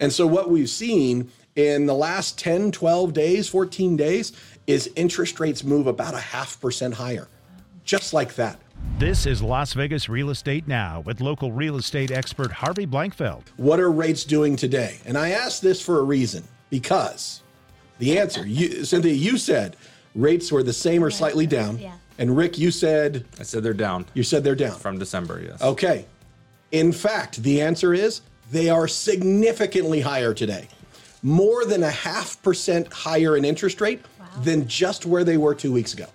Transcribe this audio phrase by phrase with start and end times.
[0.00, 4.32] And so what we've seen in the last 10, 12 days, 14 days
[4.66, 7.28] is interest rates move about a half percent higher.
[7.84, 8.58] Just like that.
[8.98, 13.42] This is Las Vegas Real Estate Now with local real estate expert Harvey Blankfeld.
[13.56, 14.98] What are rates doing today?
[15.04, 17.42] And I asked this for a reason because
[17.98, 19.76] the answer, you, Cynthia, you said
[20.14, 21.78] rates were the same or slightly down.
[21.78, 21.94] Yeah.
[22.18, 24.78] And Rick, you said I said they're down you said they're down.
[24.78, 25.60] from December, yes.
[25.60, 26.06] Okay.
[26.70, 30.68] In fact, the answer is they are significantly higher today.
[31.22, 34.02] More than a half percent higher in interest rate
[34.42, 36.06] than just where they were two weeks ago.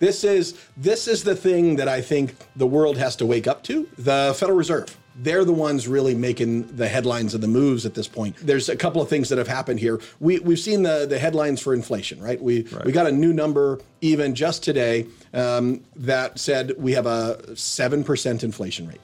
[0.00, 3.62] This is this is the thing that I think the world has to wake up
[3.64, 3.86] to.
[3.98, 4.96] The Federal Reserve.
[5.16, 8.36] They're the ones really making the headlines and the moves at this point.
[8.40, 10.00] There's a couple of things that have happened here.
[10.18, 12.40] We, we've seen the, the headlines for inflation, right?
[12.40, 17.38] We, we got a new number even just today um, that said we have a
[17.48, 19.00] 7% inflation rate.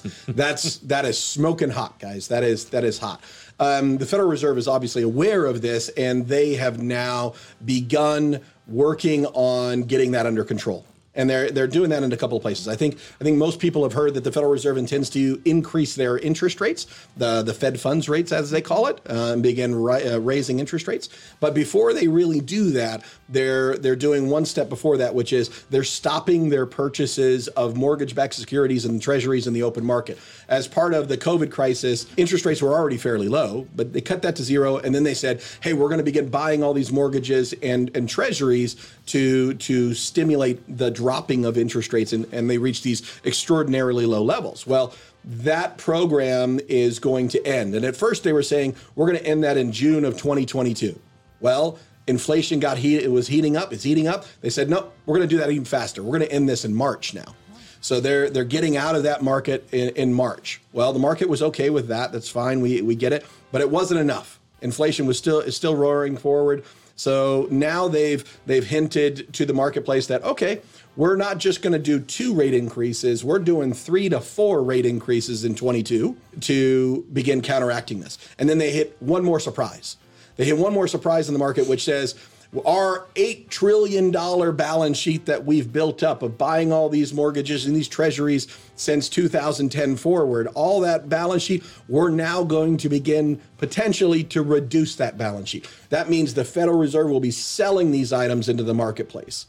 [0.28, 2.28] That's that is smoking hot, guys.
[2.28, 3.20] That is that is hot.
[3.58, 9.26] Um, the Federal Reserve is obviously aware of this, and they have now begun working
[9.26, 10.86] on getting that under control.
[11.12, 12.68] And they're they're doing that in a couple of places.
[12.68, 15.96] I think I think most people have heard that the Federal Reserve intends to increase
[15.96, 19.74] their interest rates, the the Fed funds rates as they call it, uh, and begin
[19.74, 21.08] ri- uh, raising interest rates.
[21.40, 25.48] But before they really do that, they're they're doing one step before that, which is
[25.70, 30.16] they're stopping their purchases of mortgage-backed securities and treasuries in the open market.
[30.48, 34.22] As part of the COVID crisis, interest rates were already fairly low, but they cut
[34.22, 36.92] that to zero, and then they said, "Hey, we're going to begin buying all these
[36.92, 42.58] mortgages and and treasuries to to stimulate the dropping of interest rates," and, and they
[42.58, 44.66] reached these extraordinarily low levels.
[44.66, 47.74] Well that program is going to end.
[47.74, 50.98] And at first they were saying, we're going to end that in June of 2022.
[51.40, 54.24] Well, inflation got heated, it was heating up, it's heating up.
[54.40, 56.02] They said, no, we're going to do that even faster.
[56.02, 57.34] We're going to end this in March now.
[57.82, 60.60] So they're they're getting out of that market in, in March.
[60.74, 62.12] Well, the market was okay with that.
[62.12, 62.60] That's fine.
[62.60, 64.38] We we get it, but it wasn't enough.
[64.60, 66.62] Inflation was still is still roaring forward.
[67.00, 70.60] So now they've they've hinted to the marketplace that okay,
[70.96, 73.24] we're not just going to do two rate increases.
[73.24, 78.18] We're doing three to four rate increases in 22 to begin counteracting this.
[78.38, 79.96] And then they hit one more surprise.
[80.36, 82.16] They hit one more surprise in the market, which says
[82.58, 87.76] our $8 trillion balance sheet that we've built up of buying all these mortgages and
[87.76, 94.24] these treasuries since 2010 forward, all that balance sheet, we're now going to begin potentially
[94.24, 95.68] to reduce that balance sheet.
[95.90, 99.46] That means the Federal Reserve will be selling these items into the marketplace.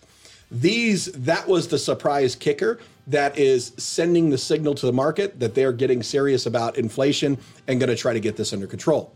[0.52, 5.56] These, that was the surprise kicker that is sending the signal to the market that
[5.56, 9.16] they're getting serious about inflation and going to try to get this under control.